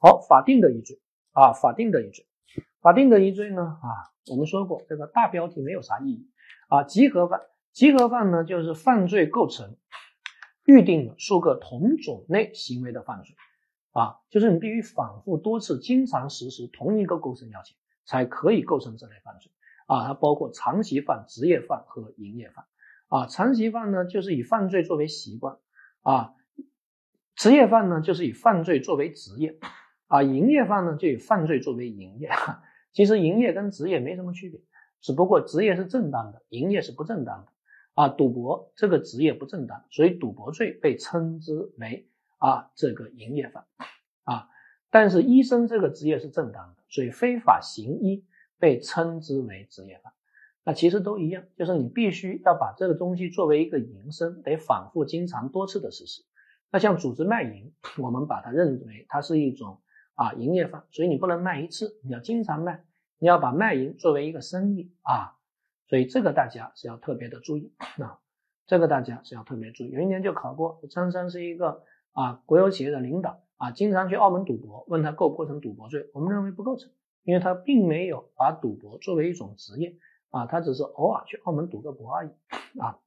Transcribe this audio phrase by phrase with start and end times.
[0.00, 0.98] 好，法定的依罪
[1.32, 2.26] 啊，法定的依罪，
[2.80, 6.28] 法定的依罪呢啊，我们说过这个大标题没有啥意义
[6.68, 7.40] 啊，集合犯，
[7.72, 9.76] 集合犯呢就是犯罪构成
[10.64, 13.36] 预定了数个同种类行为的犯罪。
[13.92, 19.50] 啊，就是你必须反复多次、经常实施同一个构成要件，才可以构成这类犯罪。
[19.86, 22.64] 啊，它包括长期犯、职业犯和营业犯。
[23.08, 25.58] 啊，长期犯呢，就是以犯罪作为习惯；
[26.02, 26.34] 啊，
[27.34, 29.54] 职业犯呢，就是以犯罪作为职业；
[30.10, 32.28] 啊，营业犯呢，就以犯罪作为营业。
[32.92, 34.60] 其实营业跟职业没什么区别，
[35.00, 37.52] 只不过职业是正当的，营业是不正当的。
[37.94, 43.64] 啊，赌博这个职业不正当，所以赌博罪被称之为啊这个营业犯。
[44.24, 44.48] 啊，
[44.90, 48.24] 但是医生这个职业是正当的，所以非法行医
[48.58, 50.12] 被称之为职业犯。
[50.64, 56.24] 那其实都一样，就是你必须要把这个东西作为一个营生，得反复、经常、多次的实施。
[56.72, 59.80] 那像组织卖淫，我们把它认为它是一种
[60.14, 62.84] 啊营业犯，所以你不能卖一次，你要经常卖，
[63.18, 65.36] 你要把卖淫作为一个生意啊。
[65.86, 68.20] 所以这个大家是要特别的注意啊，
[68.66, 69.90] 这个大家是要特别注意。
[69.90, 76.08] 有一年就考过，张三是一个啊国有企业的领导啊，经常去澳门赌博，问他构不构成赌博罪？
[76.12, 76.90] 我们认为不构成，
[77.24, 79.96] 因为他并没有把赌博作为一种职业。
[80.30, 82.30] 啊，他只是偶尔去澳门赌个博而已
[82.78, 83.00] 啊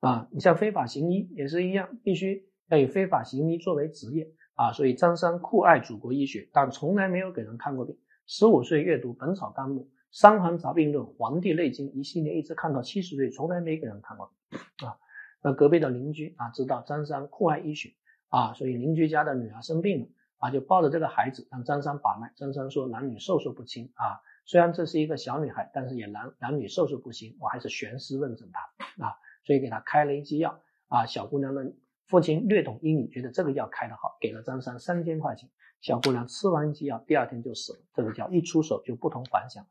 [0.00, 0.26] 啊！
[0.30, 4.32] 你像非法行医也是一样，必须要以非法行医作为职业
[4.62, 4.72] 啊。
[4.72, 7.96] 所以张三酷爱祖国医学，但从来没有给人看过病。
[8.26, 9.80] 十五岁阅读《本草纲目》
[10.12, 14.96] 《伤寒杂病论》《黄帝内经》一系列，一直看到七十岁，从来没给人看过病啊。
[15.42, 17.90] 那隔壁的邻居啊，知道张三酷爱医学
[18.28, 20.06] 啊，所以邻居家的女儿生病了
[20.38, 22.32] 啊，就抱着这个孩子让张三把脉。
[22.36, 24.22] 张三说男女授受不亲啊。
[24.44, 28.60] 虽然这是一个小女孩，但是也男男女授受不亲，我还是悬丝问诊她
[29.04, 31.06] 啊，所以给她开了一剂药啊。
[31.06, 31.72] 小姑娘的
[32.06, 35.48] 父亲略懂英语，觉得这个药开得好，给了张三三千块钱。
[35.80, 37.78] 小姑娘吃完一剂药，第二天就死了。
[37.94, 39.70] 这个叫一出手就不同凡响了。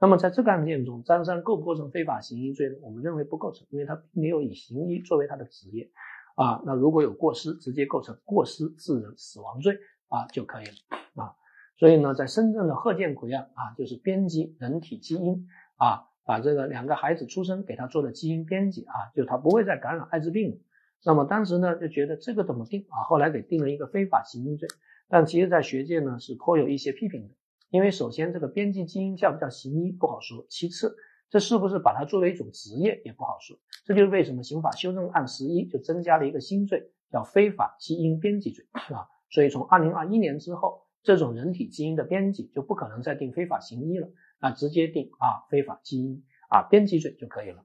[0.00, 2.76] 那么在这个案件中，张三构不构成非法行医罪呢？
[2.80, 5.90] 我们认为不构成，因为他没有以行医作为他的职业
[6.36, 6.62] 啊。
[6.64, 9.76] 那如果有过失，直接构成过失致人死亡罪
[10.08, 11.34] 啊就可以了啊。
[11.76, 15.46] 所以呢，在深圳的贺建奎啊啊，就是编辑人体基因
[15.76, 20.56] 啊，把这个两个孩子出生给他做了基因编辑啊，就他不会再感染艾滋病了。
[21.04, 23.02] 那么当时呢，就觉得这个怎么定啊？
[23.08, 24.68] 后来给定了一个非法行医罪。
[25.08, 27.34] 但其实，在学界呢是颇有一些批评的，
[27.70, 30.94] 因为首先这个编辑基因叫不叫行医不好说，其次
[31.28, 33.56] 这是不是把它作为一种职业也不好说。
[33.84, 39.08] 这就是为什么刑法修正案十一就增加了一个新罪，叫非法基因编辑罪啊。
[39.30, 40.82] 所以从二零二一年之后。
[41.02, 47.64] 这种人体基因的编辑就不可能再定非法行医了，啊，直接定啊非法基因啊编辑罪就可以了。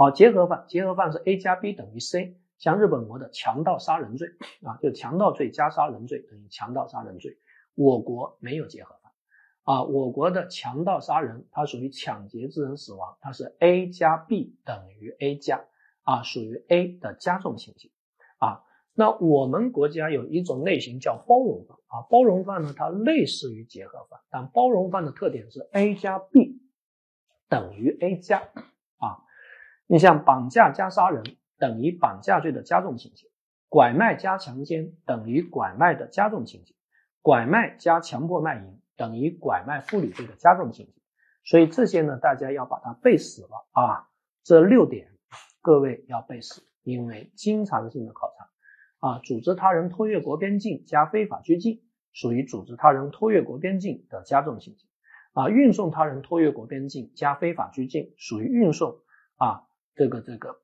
[0.00, 4.28] 好，结合犯，结合犯是 A 加 B 等于 C，像日本国的强盗杀人罪
[4.62, 7.36] 啊，就强盗罪加杀人罪等于强盗杀人罪。
[7.74, 9.12] 我国没有结合犯
[9.64, 15.66] 啊，我国的强盗杀人它属于抢劫致人死亡，它是 A 加 B 等于 A 加
[16.04, 17.90] 啊，属于 A 的加重情节
[18.38, 18.62] 啊。
[18.94, 26.58] 那我们国家有一种类型叫包容犯啊，包容犯呢，它类似于结合犯，但包容犯的特点是 A 加 B
[27.50, 28.38] 等于 A 加
[28.96, 29.28] 啊。
[29.92, 31.24] 你像绑架加杀人
[31.58, 33.26] 等于绑架罪的加重情节，
[33.68, 36.76] 拐卖加强奸等于拐卖的加重情节，
[37.22, 40.92] 拐卖加强迫卖淫等于拐卖妇女罪的加重情节。
[41.42, 44.08] 所以这些呢，大家要把它背死了啊，
[44.44, 45.08] 这六点
[45.60, 49.08] 各位要背死，因为经常性的考察。
[49.08, 54.86] 啊，组织他人偷越国边境加非法拘禁，属于组织他人偷越国边境的加重情节。
[55.32, 59.00] 啊，运送他人偷越国边境加非法拘禁，属于运送
[59.34, 59.66] 啊
[60.00, 60.56] 这个这个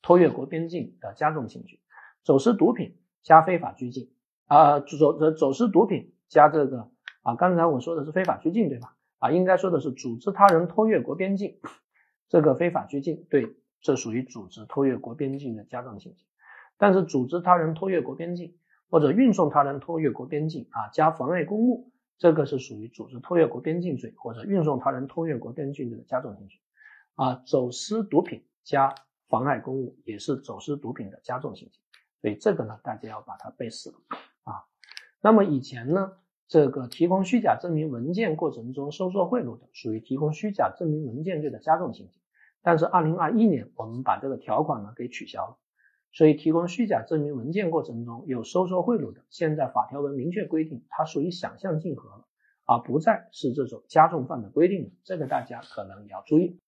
[0.00, 1.80] 偷越国边境的加重情节。
[2.22, 4.10] 走私毒品加非法拘禁
[4.46, 8.96] 啊，走走走私毒品加这个啊，刚才我说的是非法拘禁对吧？
[9.18, 11.58] 啊，应该说的是组织他人偷越国边境，
[12.30, 16.24] 这个非法拘禁，对，这属于组织偷越国边境的加重情节。
[16.78, 18.56] 但是组织他人偷越国边境，
[18.88, 26.56] 或者运送他人偷越国边境啊，加妨碍公务，这个是属于组织偷越国边境罪，或者运送他人偷越国边境罪的加重情节。
[27.16, 28.94] 啊，走私毒品加
[29.28, 31.78] 妨碍公务也是走私毒品的加重情节，
[32.20, 33.96] 所以这个呢，大家要把它背死了
[34.42, 34.64] 啊。
[35.20, 36.12] 那么以前呢，
[36.48, 42.18] 这个提供虚假证明文件过程中收受贿赂的，属于提供虚假证明文件罪的加重情节。
[42.62, 45.58] 但是二零二一年我们把这个条款呢给取消了。
[46.16, 52.24] 所以，提供虚假证明文件过程中有收受贿赂的，现在法条文明确规定，它属于想象竞合了，
[52.66, 54.90] 而不再是这种加重犯的规定了。
[55.02, 56.60] 这个大家可能也要注意。